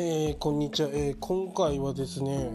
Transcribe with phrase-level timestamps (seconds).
[0.00, 2.52] えー、こんにちは、えー、今回はですね、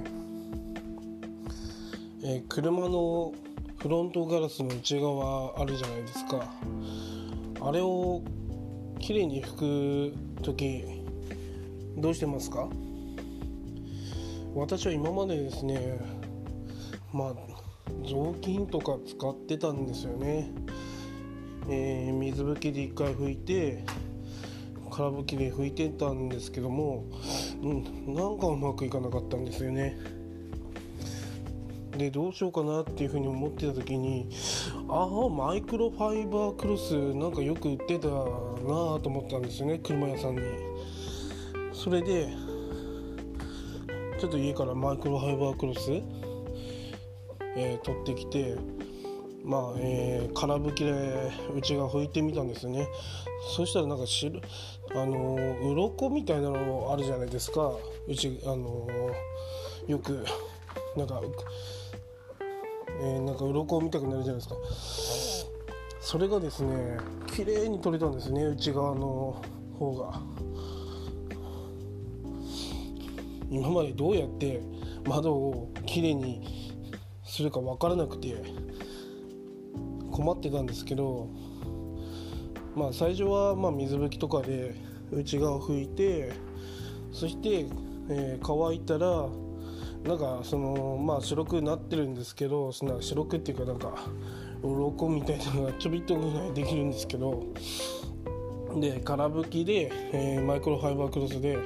[2.24, 3.34] えー、車の
[3.80, 6.50] フロントガラスの内側あるじゃないですか。
[7.60, 8.22] あれを
[8.98, 10.86] きれいに拭く時
[11.98, 12.70] どうしてますか？
[14.56, 16.00] 私は今までですね
[17.12, 17.34] まあ
[18.06, 20.50] 雑巾とか使ってたんですよね、
[21.68, 23.84] え水拭きで1回拭いて
[24.94, 27.06] 空拭きで拭いてたんですけども、
[27.62, 29.98] うん、なんかうまくいかなかったんですよね。
[31.98, 34.28] でどうしようかなっていうふうに思ってた時に
[34.90, 38.26] ああマイクロファイバークロスなんかよく売ってたなあ
[39.00, 40.42] と思ったんですよね車屋さんに。
[41.72, 42.30] それで
[44.20, 45.92] ちょっと家からマイクロファイバークロス、
[47.56, 48.56] えー、取ってきて
[49.44, 52.88] まあえー、空拭きで内側拭いてみたんですね。
[53.56, 54.40] そしたらなんか白
[54.92, 57.74] あの鱗みたいなのあるじゃないですか。
[58.08, 58.88] うちあの
[59.86, 60.26] よく
[60.96, 61.22] なんか、
[63.02, 64.56] えー、なんか鱗みたくなるじゃないですか。
[66.00, 66.98] それがですね
[67.36, 69.42] 綺麗に取れたんですね内側の
[69.78, 70.22] 方が。
[73.50, 74.62] 今までどうやって
[75.06, 76.74] 窓をきれいに
[77.26, 78.73] するか分からなくて。
[80.14, 81.28] 困ってたんですけど
[82.76, 84.76] まあ最初はま水拭きとかで
[85.12, 86.32] 内側を拭いて
[87.12, 87.66] そして、
[88.10, 89.28] えー、乾いたら
[90.08, 93.96] なんかそのまあ白くなってるんですけどその白くっていうかなんか
[94.62, 97.44] 鱗みたいなのがちょびっとぐらいできるんですけど
[98.80, 101.58] で空拭きで、えー、マイクロファイバークロスで、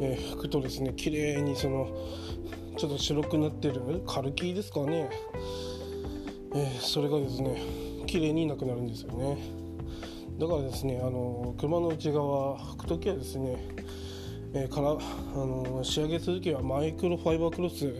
[0.00, 1.88] えー、拭くとですね綺麗にその
[2.78, 5.10] ちょっと白くなってるカルキですかね。
[6.54, 7.60] え、それがですね
[8.06, 9.38] 綺麗になくなるんですよね。
[10.38, 13.56] だからですねあの車の内側履く時はですね、
[14.54, 14.94] えー、からあ
[15.36, 17.94] の仕上げする時はマイクロファイバークロス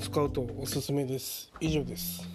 [0.00, 1.50] 使うとおすすめです。
[1.60, 2.28] 以上です。